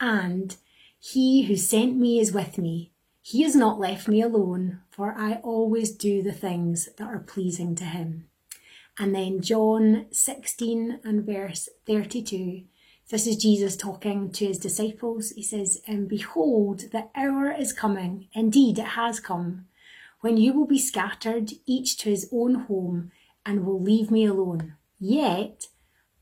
And 0.00 0.56
He 0.98 1.42
who 1.42 1.56
sent 1.56 1.96
me 1.96 2.18
is 2.18 2.32
with 2.32 2.58
me. 2.58 2.92
He 3.22 3.42
has 3.42 3.56
not 3.56 3.78
left 3.78 4.08
me 4.08 4.22
alone, 4.22 4.80
for 4.90 5.12
I 5.16 5.34
always 5.42 5.90
do 5.92 6.22
the 6.22 6.32
things 6.32 6.88
that 6.96 7.08
are 7.08 7.18
pleasing 7.18 7.74
to 7.76 7.84
Him. 7.84 8.28
And 8.98 9.14
then 9.14 9.42
John 9.42 10.06
16 10.10 11.00
and 11.04 11.24
verse 11.24 11.68
32. 11.86 12.62
This 13.10 13.26
is 13.26 13.36
Jesus 13.36 13.76
talking 13.76 14.32
to 14.32 14.46
his 14.46 14.58
disciples. 14.58 15.30
He 15.30 15.42
says, 15.42 15.80
And 15.86 16.08
behold, 16.08 16.90
the 16.92 17.08
hour 17.14 17.52
is 17.52 17.72
coming. 17.72 18.28
Indeed, 18.32 18.78
it 18.78 18.88
has 18.88 19.20
come 19.20 19.66
when 20.20 20.36
you 20.36 20.52
will 20.52 20.66
be 20.66 20.78
scattered, 20.78 21.52
each 21.66 21.96
to 21.98 22.10
his 22.10 22.28
own 22.32 22.54
home, 22.66 23.12
and 23.44 23.64
will 23.64 23.80
leave 23.80 24.10
me 24.10 24.24
alone. 24.24 24.74
Yet 24.98 25.68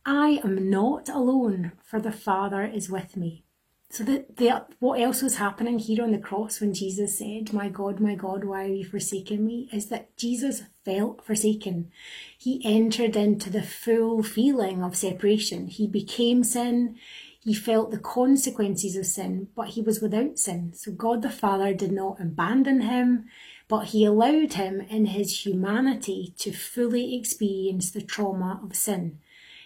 I 0.04 0.40
am 0.45 0.69
not 0.69 1.09
alone, 1.09 1.73
for 1.83 2.00
the 2.00 2.12
Father 2.12 2.64
is 2.64 2.90
with 2.90 3.16
me. 3.16 3.43
So 3.91 4.03
that 4.05 4.37
the, 4.38 4.64
what 4.81 5.00
else 5.00 5.23
was 5.23 5.37
happening 5.37 5.79
here 5.79 6.03
on 6.03 6.11
the 6.11 6.19
cross 6.19 6.61
when 6.61 6.75
Jesus 6.75 7.19
said, 7.19 7.53
My 7.53 7.69
God, 7.69 8.00
my 8.00 8.17
God, 8.17 8.45
why 8.45 8.64
are 8.64 8.69
you 8.69 8.85
forsaking 8.85 9.47
me? 9.47 9.69
is 9.73 9.87
that 9.87 10.17
Jesus 10.17 10.62
felt 10.85 11.25
forsaken. 11.25 11.91
He 12.37 12.61
entered 12.64 13.14
into 13.14 13.50
the 13.50 13.62
full 13.62 14.23
feeling 14.23 14.83
of 14.83 14.97
separation. 14.97 15.69
He 15.69 15.87
became 15.87 16.43
sin. 16.43 16.97
He 17.38 17.55
felt 17.55 17.91
the 17.91 17.99
consequences 17.99 18.97
of 18.97 19.07
sin, 19.07 19.49
but 19.55 19.69
he 19.69 19.83
was 19.83 20.00
without 20.00 20.38
sin. 20.38 20.73
So 20.75 20.91
God 20.91 21.23
the 21.23 21.31
Father 21.31 21.73
did 21.75 21.93
not 21.93 22.21
abandon 22.21 22.81
him 22.81 23.26
but 23.69 23.87
he 23.87 24.05
allowed 24.05 24.55
him 24.55 24.81
in 24.83 25.07
his 25.07 25.47
humanity 25.47 26.35
to 26.38 26.53
fully 26.53 27.17
experience 27.17 27.91
the 27.91 28.03
trauma 28.03 28.61
of 28.62 28.76
sin. 28.76 29.19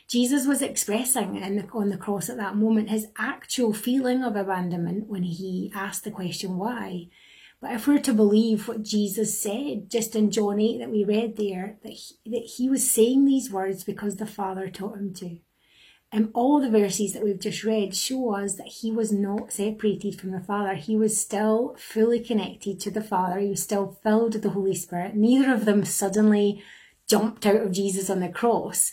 Jesus 0.09 0.47
was 0.47 0.62
expressing 0.62 1.35
the, 1.35 1.69
on 1.73 1.91
the 1.91 1.99
cross 1.99 2.31
at 2.31 2.38
that 2.38 2.57
moment 2.57 2.88
his 2.88 3.09
actual 3.19 3.75
feeling 3.75 4.25
of 4.25 4.37
abandonment 4.37 5.07
when 5.07 5.23
he 5.23 5.71
asked 5.75 6.05
the 6.05 6.11
question, 6.11 6.57
why? 6.57 7.09
But 7.61 7.73
if 7.73 7.87
we're 7.87 7.99
to 7.99 8.15
believe 8.15 8.69
what 8.69 8.83
Jesus 8.83 9.41
said 9.41 9.91
just 9.91 10.15
in 10.17 10.31
John 10.31 10.61
8 10.61 10.79
that 10.79 10.91
we 10.91 11.05
read 11.05 11.37
there, 11.37 11.79
that 11.83 11.93
he, 11.93 12.31
that 12.31 12.53
he 12.57 12.71
was 12.71 12.88
saying 12.88 13.25
these 13.25 13.50
words 13.50 13.85
because 13.85 14.17
the 14.17 14.27
Father 14.27 14.71
taught 14.71 14.97
him 14.97 15.12
to. 15.15 15.38
And 16.11 16.31
all 16.33 16.59
the 16.59 16.71
verses 16.71 17.12
that 17.12 17.23
we've 17.23 17.38
just 17.38 17.65
read 17.65 17.95
show 17.95 18.35
us 18.35 18.55
that 18.55 18.69
he 18.69 18.91
was 18.91 19.12
not 19.12 19.53
separated 19.53 20.19
from 20.19 20.31
the 20.31 20.41
Father. 20.41 20.75
He 20.75 20.97
was 20.97 21.21
still 21.21 21.77
fully 21.79 22.21
connected 22.21 22.81
to 22.81 22.91
the 22.91 23.03
Father. 23.03 23.41
He 23.41 23.50
was 23.50 23.62
still 23.62 23.99
filled 24.03 24.33
with 24.35 24.43
the 24.43 24.50
Holy 24.50 24.75
Spirit. 24.75 25.15
Neither 25.15 25.53
of 25.53 25.67
them 25.67 25.85
suddenly 25.85 26.62
jumped 27.09 27.45
out 27.45 27.61
of 27.61 27.73
Jesus 27.73 28.09
on 28.09 28.21
the 28.21 28.29
cross. 28.29 28.93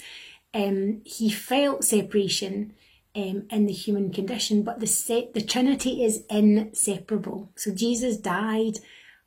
Um, 0.55 1.01
he 1.03 1.29
felt 1.29 1.83
separation 1.83 2.73
um, 3.13 3.45
in 3.51 3.65
the 3.65 3.73
human 3.73 4.11
condition, 4.11 4.63
but 4.63 4.79
the, 4.79 4.87
se- 4.87 5.31
the 5.33 5.41
Trinity 5.41 6.01
is 6.03 6.23
inseparable. 6.29 7.51
So 7.55 7.71
Jesus 7.71 8.15
died 8.15 8.79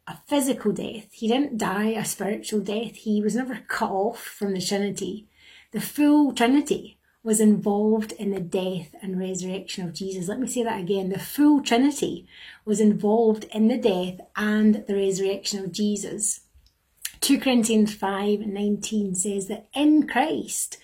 a 0.07 0.17
physical 0.27 0.73
death. 0.73 1.13
He 1.13 1.29
didn't 1.29 1.59
die 1.59 1.91
a 1.91 2.05
spiritual 2.07 2.61
death. 2.61 2.97
He 2.97 3.21
was 3.23 3.37
never 3.37 3.61
cut 3.69 3.91
off 3.91 4.23
from 4.23 4.55
the 4.55 4.61
Trinity. 4.61 5.29
The 5.73 5.83
full 5.83 6.33
Trinity 6.33 6.99
was 7.23 7.41
involved 7.41 8.13
in 8.13 8.31
the 8.31 8.41
death 8.41 8.95
and 9.03 9.21
resurrection 9.21 9.87
of 9.87 9.93
Jesus. 9.93 10.29
Let 10.29 10.41
me 10.41 10.47
say 10.47 10.63
that 10.63 10.81
again. 10.81 11.11
The 11.11 11.19
full 11.19 11.61
Trinity 11.61 12.27
was 12.65 12.81
involved 12.81 13.45
in 13.53 13.69
the 13.69 13.77
death 13.77 14.27
and 14.35 14.87
the 14.87 14.95
resurrection 14.95 15.63
of 15.63 15.73
Jesus. 15.73 16.41
2 17.21 17.39
Corinthians 17.39 17.95
5 17.95 18.41
19 18.41 19.15
says 19.15 19.49
that 19.49 19.69
in 19.75 20.07
Christ, 20.07 20.79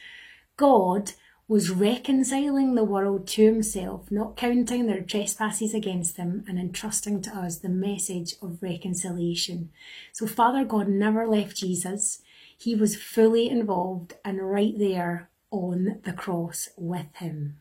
God 0.57 1.13
was 1.47 1.71
reconciling 1.71 2.75
the 2.75 2.85
world 2.85 3.27
to 3.29 3.45
himself, 3.45 4.11
not 4.11 4.37
counting 4.37 4.87
their 4.87 5.03
trespasses 5.03 5.75
against 5.75 6.17
them, 6.17 6.43
and 6.49 6.59
entrusting 6.59 7.21
to 7.23 7.37
us 7.37 7.59
the 7.59 7.69
message 7.69 8.35
of 8.41 8.63
reconciliation. 8.63 9.71
So, 10.13 10.27
Father 10.27 10.65
God 10.65 10.89
never 10.89 11.27
left 11.27 11.57
Jesus. 11.57 12.23
He 12.57 12.75
was 12.75 12.97
fully 12.97 13.49
involved 13.51 14.15
and 14.25 14.51
right 14.51 14.75
there 14.79 15.29
on 15.51 16.01
the 16.05 16.13
cross 16.13 16.71
with 16.77 17.15
him. 17.17 17.59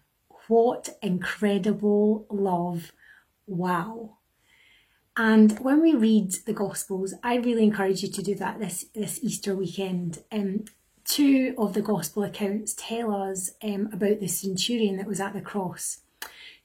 What 0.48 0.98
incredible 1.02 2.26
love! 2.30 2.94
Wow. 3.48 4.18
And 5.16 5.60
when 5.60 5.82
we 5.82 5.94
read 5.94 6.32
the 6.46 6.54
Gospels, 6.54 7.14
I 7.22 7.36
really 7.36 7.64
encourage 7.64 8.02
you 8.02 8.10
to 8.10 8.24
do 8.24 8.34
that 8.36 8.60
this, 8.60 8.86
this 8.96 9.20
Easter 9.22 9.56
weekend. 9.56 10.24
Um, 10.32 10.66
two 11.14 11.54
of 11.60 11.76
the 11.76 11.82
Gospel 11.82 12.24
accounts 12.24 12.74
tell 12.76 13.14
us 13.14 13.52
um, 13.64 13.88
about 13.94 14.20
the 14.20 14.28
centurion 14.28 14.98
that 14.98 15.06
was 15.06 15.20
at 15.20 15.34
the 15.34 15.42
cross, 15.42 16.00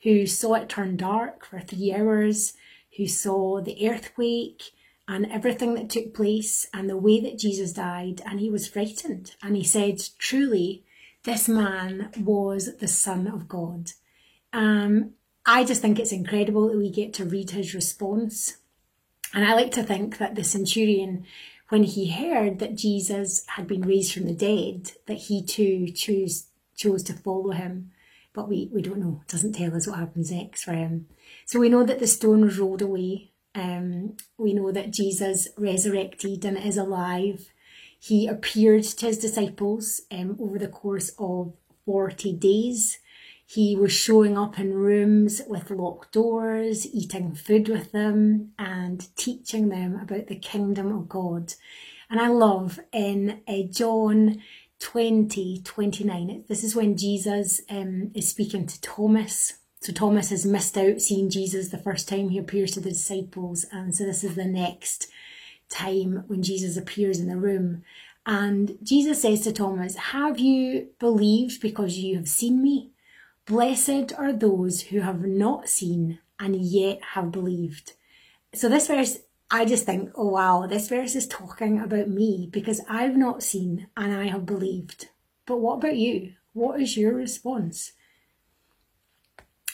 who 0.05 0.27
saw 0.27 0.55
it 0.55 0.71
turn 0.71 0.97
dark 0.97 1.45
for 1.45 1.61
three 1.61 1.93
hours, 1.93 2.55
who 2.97 3.07
saw 3.07 3.61
the 3.61 3.87
earthquake 3.87 4.71
and 5.07 5.27
everything 5.27 5.75
that 5.75 5.91
took 5.91 6.15
place 6.15 6.67
and 6.73 6.89
the 6.89 6.97
way 6.97 7.21
that 7.21 7.39
Jesus 7.39 7.75
died, 7.75 8.23
and 8.25 8.41
he 8.41 8.51
was 8.51 8.67
frightened. 8.67 9.35
And 9.43 9.55
he 9.55 9.65
said, 9.65 10.01
Truly, 10.19 10.83
this 11.25 11.47
man 11.47 12.11
was 12.19 12.79
the 12.79 12.89
Son 12.89 13.27
of 13.27 13.49
God. 13.49 13.91
Um, 14.55 15.11
I 15.45 15.63
just 15.63 15.83
think 15.83 15.99
it's 15.99 16.13
incredible 16.13 16.69
that 16.69 16.79
we 16.79 16.91
get 16.91 17.13
to 17.15 17.27
read 17.27 17.51
his 17.51 17.75
response. 17.75 18.57
And 19.35 19.45
I 19.45 19.53
like 19.53 19.73
to 19.73 19.83
think 19.83 20.17
that 20.17 20.37
the 20.37 20.45
centurion, 20.45 21.27
when 21.69 21.83
he 21.83 22.11
heard 22.11 22.59
that 22.59 22.77
Jesus 22.77 23.45
had 23.57 23.67
been 23.67 23.83
raised 23.83 24.13
from 24.13 24.25
the 24.25 24.33
dead, 24.33 24.93
that 25.07 25.19
he 25.19 25.45
too 25.45 25.89
chose, 25.89 26.47
chose 26.77 27.03
to 27.05 27.13
follow 27.13 27.51
him. 27.51 27.91
But 28.33 28.49
we, 28.49 28.71
we 28.73 28.83
don't 28.83 29.01
know, 29.01 29.21
it 29.23 29.31
doesn't 29.31 29.55
tell 29.55 29.75
us 29.75 29.87
what 29.87 29.99
happens 29.99 30.31
next 30.31 30.63
for 30.65 30.73
him. 30.73 31.07
So 31.45 31.59
we 31.59 31.69
know 31.69 31.85
that 31.85 31.99
the 31.99 32.07
stone 32.07 32.45
was 32.45 32.59
rolled 32.59 32.83
away. 32.83 33.33
Um, 33.55 34.17
we 34.37 34.55
know 34.55 34.71
that 34.73 34.93
Jesus 34.93 35.49
resurrected 35.57 36.45
and 36.45 36.57
is 36.57 36.77
alive. 36.77 37.51
He 37.99 38.27
appeared 38.27 38.85
to 38.85 39.07
his 39.07 39.19
disciples 39.19 40.03
um, 40.11 40.37
over 40.41 40.59
the 40.59 40.69
course 40.69 41.11
of 41.19 41.53
40 41.85 42.33
days. 42.35 42.99
He 43.51 43.77
was 43.77 43.93
showing 43.93 44.37
up 44.37 44.59
in 44.59 44.75
rooms 44.75 45.41
with 45.49 45.71
locked 45.71 46.13
doors, 46.13 46.87
eating 46.87 47.35
food 47.35 47.71
with 47.71 47.93
them, 47.93 48.53
and 48.59 49.09
teaching 49.17 49.71
them 49.71 49.99
about 49.99 50.27
the 50.27 50.37
kingdom 50.37 50.95
of 50.95 51.09
God. 51.09 51.55
And 52.11 52.21
I 52.21 52.29
love 52.29 52.79
in 52.93 53.41
uh, 53.49 53.63
John 53.71 54.43
20 54.81 55.63
29, 55.65 56.45
this 56.47 56.63
is 56.63 56.77
when 56.77 56.99
Jesus 56.99 57.63
um, 57.71 58.11
is 58.15 58.29
speaking 58.29 58.67
to 58.67 58.79
Thomas. 58.83 59.55
So 59.81 59.95
Thomas 59.95 60.29
has 60.29 60.45
missed 60.45 60.77
out 60.77 61.01
seeing 61.01 61.31
Jesus 61.31 61.71
the 61.71 61.79
first 61.79 62.07
time 62.07 62.29
he 62.29 62.37
appears 62.37 62.73
to 62.73 62.81
the 62.81 62.91
disciples, 62.91 63.65
and 63.73 63.97
so 63.97 64.05
this 64.05 64.25
is 64.25 64.35
the 64.35 64.45
next 64.45 65.09
time 65.71 66.25
when 66.27 66.43
Jesus 66.43 66.77
appears 66.77 67.19
in 67.19 67.29
the 67.31 67.39
room. 67.39 67.83
And 68.27 68.77
Jesus 68.83 69.23
says 69.23 69.41
to 69.45 69.53
Thomas, 69.53 69.97
Have 69.97 70.39
you 70.39 70.89
believed 70.99 71.63
because 71.63 71.97
you 71.97 72.17
have 72.17 72.29
seen 72.29 72.63
me? 72.63 72.91
Blessed 73.49 74.13
are 74.19 74.33
those 74.33 74.83
who 74.83 75.01
have 75.01 75.23
not 75.25 75.71
seen 75.71 76.19
and 76.39 76.55
yet 76.55 77.01
have 77.15 77.33
believed. 77.33 77.95
So 78.55 78.69
this 78.69 78.89
verse 78.89 79.21
I 79.51 79.65
just 79.65 79.87
think, 79.87 80.11
oh 80.15 80.29
wow, 80.29 80.67
this 80.67 80.89
verse 80.89 81.15
is 81.15 81.27
talking 81.27 81.81
about 81.81 82.09
me 82.09 82.51
because 82.53 82.83
I've 82.91 83.17
not 83.17 83.43
seen 83.43 83.87
and 83.97 84.15
I 84.15 84.27
have 84.27 84.45
believed. 84.45 85.09
But 85.47 85.61
what 85.61 85.77
about 85.79 85.97
you? 85.97 86.35
What 86.53 86.83
is 86.83 86.99
your 86.99 87.15
response? 87.15 87.93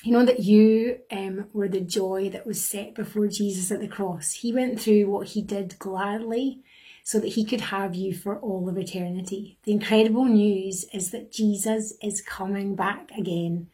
You 0.05 0.13
know 0.13 0.27
that 0.27 0.41
you 0.41 0.99
um, 1.11 1.47
were 1.55 1.67
the 1.67 1.81
joy 1.81 2.29
that 2.29 2.47
was 2.47 2.63
set 2.63 2.95
before 2.95 3.27
Jesus 3.27 3.73
at 3.73 3.81
the 3.81 3.89
cross. 3.89 4.33
He 4.33 4.53
went 4.53 4.79
through 4.79 5.09
what 5.09 5.29
he 5.29 5.41
did 5.41 5.79
gladly 5.79 6.61
so 7.03 7.19
that 7.19 7.33
he 7.33 7.45
could 7.47 7.63
have 7.63 7.95
you 7.95 8.13
for 8.13 8.39
all 8.39 8.69
of 8.69 8.77
eternity. 8.77 9.57
The 9.63 9.73
incredible 9.73 10.27
news 10.27 10.85
is 10.93 11.11
that 11.13 11.33
Jesus 11.33 11.95
is 12.03 12.21
coming 12.21 12.75
back 12.75 13.13
again 13.17 13.69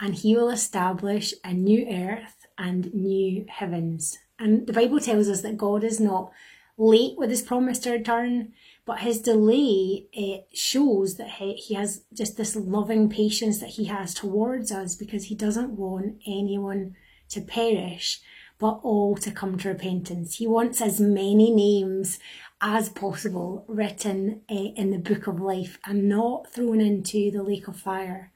and 0.00 0.16
he 0.16 0.34
will 0.34 0.50
establish 0.50 1.32
a 1.44 1.54
new 1.54 1.86
earth 1.88 2.48
and 2.58 2.92
new 2.92 3.46
heavens. 3.48 4.18
And 4.40 4.66
the 4.66 4.72
Bible 4.72 4.98
tells 4.98 5.28
us 5.28 5.42
that 5.42 5.56
God 5.56 5.84
is 5.84 6.00
not 6.00 6.32
late 6.76 7.16
with 7.16 7.30
his 7.30 7.42
promise 7.42 7.78
to 7.80 7.92
return, 7.92 8.52
but 8.86 9.00
his 9.00 9.20
delay 9.20 10.06
it 10.12 10.48
shows 10.54 11.16
that 11.16 11.28
he, 11.28 11.54
he 11.54 11.74
has 11.74 12.04
just 12.14 12.36
this 12.36 12.54
loving 12.56 13.10
patience 13.10 13.58
that 13.58 13.70
he 13.70 13.86
has 13.86 14.14
towards 14.14 14.70
us 14.72 14.94
because 14.94 15.24
he 15.24 15.34
doesn't 15.34 15.76
want 15.76 16.22
anyone 16.26 16.94
to 17.28 17.40
perish, 17.40 18.20
but 18.58 18.78
all 18.84 19.16
to 19.16 19.32
come 19.32 19.58
to 19.58 19.68
repentance. 19.68 20.36
He 20.36 20.46
wants 20.46 20.80
as 20.80 21.00
many 21.00 21.50
names 21.50 22.20
as 22.60 22.88
possible 22.88 23.64
written 23.66 24.42
uh, 24.48 24.54
in 24.54 24.92
the 24.92 24.98
book 24.98 25.26
of 25.26 25.40
life 25.40 25.78
and 25.84 26.08
not 26.08 26.50
thrown 26.52 26.80
into 26.80 27.30
the 27.32 27.42
lake 27.42 27.66
of 27.66 27.76
fire. 27.76 28.32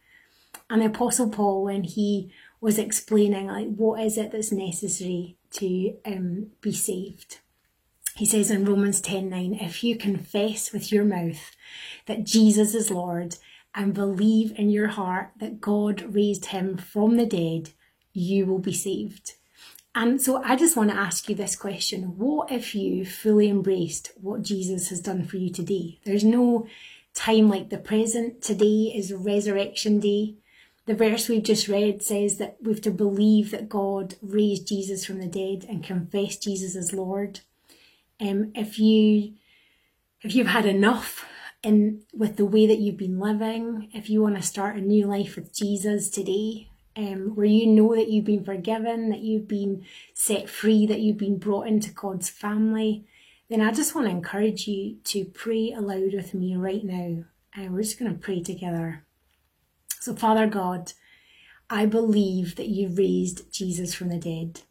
And 0.69 0.83
the 0.83 0.87
Apostle 0.87 1.31
Paul, 1.31 1.65
when 1.65 1.85
he 1.85 2.33
was 2.61 2.77
explaining 2.77 3.47
like 3.47 3.69
what 3.69 4.01
is 4.03 4.19
it 4.19 4.33
that's 4.33 4.53
necessary 4.53 5.37
to 5.53 5.97
um, 6.05 6.49
be 6.61 6.73
saved, 6.73 7.39
he 8.15 8.27
says 8.27 8.51
in 8.51 8.65
Romans 8.65 9.01
10:9, 9.01 9.63
if 9.63 9.83
you 9.83 9.97
confess 9.97 10.73
with 10.73 10.93
your 10.93 11.05
mouth 11.05 11.51
that 12.07 12.25
Jesus 12.25 12.75
is 12.75 12.91
Lord 12.91 13.37
and 13.75 13.95
believe 13.95 14.53
in 14.57 14.71
your 14.71 14.89
heart 14.89 15.31
that 15.39 15.61
God 15.61 16.15
raised 16.15 16.47
him 16.47 16.77
from 16.77 17.17
the 17.17 17.27
dead, 17.27 17.71
you 18.13 18.47
will 18.47 18.59
be 18.59 18.75
saved. 18.75 19.35
And 19.95 20.21
so 20.21 20.43
I 20.43 20.57
just 20.57 20.77
want 20.77 20.91
to 20.91 20.97
ask 20.97 21.29
you 21.29 21.35
this 21.35 21.57
question. 21.57 22.17
What 22.17 22.53
if 22.53 22.75
you 22.75 23.05
fully 23.05 23.49
embraced 23.49 24.13
what 24.21 24.43
Jesus 24.43 24.89
has 24.89 25.01
done 25.01 25.25
for 25.25 25.37
you 25.37 25.51
today? 25.51 25.99
There's 26.05 26.25
no 26.25 26.67
time 27.15 27.49
like 27.49 27.71
the 27.71 27.79
present. 27.79 28.41
Today 28.41 28.93
is 28.95 29.13
resurrection 29.13 29.99
day. 29.99 30.37
The 30.87 30.95
verse 30.95 31.29
we've 31.29 31.43
just 31.43 31.69
read 31.69 32.03
says 32.03 32.39
that 32.39 32.57
we've 32.63 32.81
to 32.83 32.91
believe 32.91 33.51
that 33.51 33.69
God 33.69 34.15
raised 34.23 34.69
Jesus 34.69 35.05
from 35.05 35.21
the 35.21 35.27
dead 35.27 35.67
and 35.69 35.85
confess 35.85 36.37
Jesus 36.37 36.77
as 36.77 36.93
Lord. 36.93 37.41
Um, 38.21 38.53
if 38.55 38.79
you 38.79 39.35
if 40.23 40.35
you've 40.35 40.49
had 40.49 40.67
enough 40.67 41.25
in 41.63 42.03
with 42.13 42.37
the 42.37 42.45
way 42.45 42.67
that 42.67 42.79
you've 42.79 42.97
been 42.97 43.19
living, 43.19 43.91
if 43.93 44.11
you 44.11 44.23
want 44.23 44.37
to 44.37 44.43
start 44.43 44.77
a 44.77 44.81
new 44.81 45.07
life 45.07 45.37
with 45.37 45.55
Jesus 45.55 46.11
today, 46.11 46.69
um, 46.97 47.35
where 47.35 47.47
you 47.47 47.67
know 47.67 47.95
that 47.95 48.09
you've 48.09 48.25
been 48.25 48.45
forgiven, 48.45 49.11
that 49.11 49.21
you've 49.21 49.49
been 49.49 49.85
set 50.15 50.49
free, 50.49 50.87
that 50.87 51.01
you've 51.01 51.19
been 51.19 51.39
brought 51.39 51.67
into 51.67 51.91
God's 51.93 52.29
family, 52.29 53.07
then 53.49 53.61
I 53.61 53.73
just 53.73 53.95
want 53.95 54.07
to 54.07 54.13
encourage 54.13 54.67
you 54.67 54.97
to 55.05 55.25
pray 55.25 55.73
aloud 55.73 56.15
with 56.15 56.35
me 56.35 56.57
right 56.57 56.85
now. 56.85 57.25
And 57.55 57.73
we're 57.73 57.83
just 57.83 57.99
going 57.99 58.13
to 58.13 58.19
pray 58.19 58.43
together. 58.43 59.05
So, 60.01 60.15
Father 60.15 60.47
God, 60.47 60.93
I 61.69 61.87
believe 61.87 62.57
that 62.57 62.69
you 62.69 62.89
raised 62.89 63.53
Jesus 63.53 63.93
from 63.95 64.09
the 64.09 64.19
dead. 64.19 64.63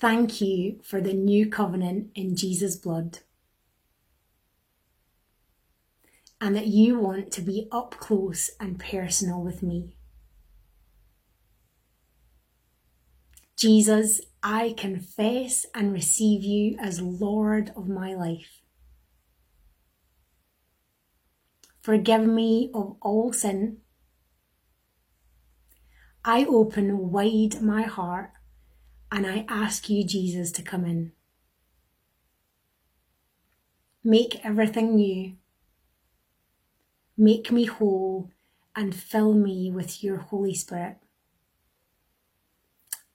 Thank 0.00 0.40
you 0.40 0.80
for 0.82 1.00
the 1.00 1.12
new 1.12 1.48
covenant 1.48 2.10
in 2.14 2.34
Jesus' 2.34 2.74
blood. 2.74 3.18
and 6.40 6.56
that 6.56 6.66
you 6.66 6.98
want 6.98 7.30
to 7.32 7.42
be 7.42 7.68
up 7.70 7.94
close 7.98 8.50
and 8.58 8.78
personal 8.80 9.42
with 9.42 9.62
me. 9.62 9.94
Jesus, 13.56 14.22
I 14.42 14.74
confess 14.76 15.66
and 15.74 15.92
receive 15.92 16.42
you 16.42 16.78
as 16.80 17.02
Lord 17.02 17.72
of 17.76 17.88
my 17.88 18.14
life. 18.14 18.62
Forgive 21.82 22.26
me 22.26 22.70
of 22.72 22.96
all 23.02 23.34
sin. 23.34 23.78
I 26.24 26.46
open 26.46 27.10
wide 27.10 27.60
my 27.60 27.82
heart 27.82 28.30
and 29.12 29.26
I 29.26 29.44
ask 29.48 29.88
you, 29.88 30.04
Jesus, 30.04 30.52
to 30.52 30.62
come 30.62 30.84
in. 30.84 31.12
Make 34.02 34.44
everything 34.44 34.96
new 34.96 35.34
Make 37.20 37.52
me 37.52 37.66
whole 37.66 38.30
and 38.74 38.94
fill 38.94 39.34
me 39.34 39.70
with 39.70 40.02
your 40.02 40.16
Holy 40.16 40.54
Spirit. 40.54 40.96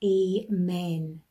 Amen. 0.04 1.22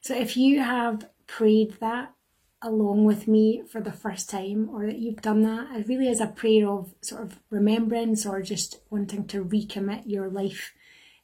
So 0.00 0.16
if 0.16 0.36
you 0.36 0.58
have 0.58 1.08
prayed 1.28 1.76
that 1.78 2.12
along 2.60 3.04
with 3.04 3.28
me 3.28 3.62
for 3.70 3.80
the 3.80 3.92
first 3.92 4.28
time 4.28 4.68
or 4.70 4.86
that 4.86 4.98
you've 4.98 5.22
done 5.22 5.42
that, 5.42 5.68
it 5.76 5.86
really 5.86 6.08
is 6.08 6.20
a 6.20 6.26
prayer 6.26 6.68
of 6.68 6.96
sort 7.00 7.22
of 7.22 7.38
remembrance 7.48 8.26
or 8.26 8.42
just 8.42 8.80
wanting 8.90 9.28
to 9.28 9.44
recommit 9.44 10.02
your 10.04 10.28
life 10.28 10.72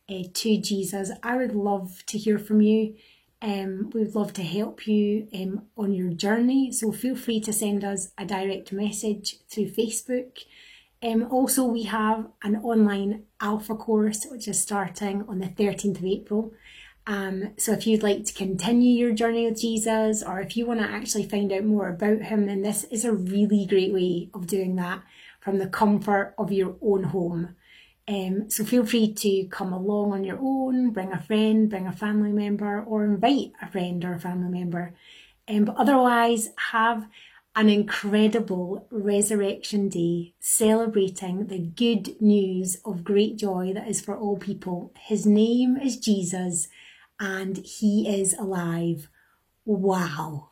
uh, 0.09 0.23
to 0.35 0.61
Jesus. 0.61 1.11
I 1.23 1.37
would 1.37 1.55
love 1.55 2.05
to 2.07 2.19
hear 2.19 2.39
from 2.39 2.61
you. 2.61 2.95
Um, 3.43 3.91
we 3.93 4.01
would 4.01 4.15
love 4.15 4.33
to 4.35 4.43
help 4.43 4.87
you 4.87 5.29
um, 5.35 5.67
on 5.77 5.93
your 5.93 6.13
journey. 6.13 6.73
So 6.73 6.91
feel 6.93 7.17
free 7.17 7.41
to 7.41 7.53
send 7.53 7.85
us 7.85 8.09
a 8.17 8.25
direct 8.25 8.73
message 8.73 9.37
through 9.49 9.71
Facebook. 9.71 10.39
Um, 11.03 11.29
also, 11.31 11.65
we 11.65 11.85
have 11.85 12.27
an 12.43 12.57
online 12.57 13.25
alpha 13.41 13.75
course 13.75 14.27
which 14.31 14.49
is 14.49 14.61
starting 14.61 15.25
on 15.29 15.39
the 15.39 15.49
13th 15.49 15.99
of 15.99 16.05
April. 16.05 16.53
Um, 17.07 17.53
so, 17.59 17.73
if 17.73 17.87
you'd 17.87 18.03
like 18.03 18.25
to 18.25 18.33
continue 18.33 18.99
your 18.99 19.13
journey 19.15 19.49
with 19.49 19.61
Jesus, 19.61 20.23
or 20.25 20.41
if 20.41 20.57
you 20.57 20.67
want 20.67 20.81
to 20.81 20.87
actually 20.87 21.29
find 21.29 21.53
out 21.53 21.65
more 21.65 21.89
about 21.89 22.23
him, 22.23 22.47
then 22.47 22.63
this 22.63 22.85
is 22.85 23.05
a 23.05 23.13
really 23.13 23.67
great 23.67 23.93
way 23.93 24.31
of 24.35 24.49
doing 24.49 24.75
that 24.77 25.03
from 25.41 25.59
the 25.59 25.69
comfort 25.69 26.35
of 26.39 26.51
your 26.51 26.77
own 26.83 27.05
home. 27.05 27.55
Um, 28.09 28.49
so, 28.51 28.65
feel 28.65 28.87
free 28.87 29.13
to 29.15 29.49
come 29.49 29.73
along 29.73 30.13
on 30.13 30.25
your 30.25 30.39
own, 30.41 30.91
bring 30.91 31.13
a 31.13 31.21
friend, 31.21 31.69
bring 31.69 31.87
a 31.87 31.93
family 31.93 32.33
member, 32.33 32.83
or 32.83 33.05
invite 33.05 33.53
a 33.61 33.69
friend 33.69 34.05
or 34.05 34.15
a 34.15 34.21
family 34.21 34.59
member. 34.59 34.95
Um, 35.49 35.65
but 35.65 35.77
otherwise, 35.77 36.51
have 36.71 37.09
an 37.57 37.71
incredible 37.71 38.87
resurrection 38.91 39.89
day 39.89 40.35
celebrating 40.39 41.47
the 41.47 41.59
good 41.59 42.21
news 42.21 42.77
of 42.85 43.03
great 43.03 43.37
joy 43.39 43.73
that 43.73 43.89
is 43.89 44.01
for 44.03 44.15
all 44.15 44.37
people. 44.37 44.93
His 44.99 45.25
name 45.25 45.79
is 45.79 45.97
Jesus 45.97 46.69
and 47.19 47.57
he 47.57 48.07
is 48.21 48.35
alive. 48.35 49.09
Wow. 49.65 50.51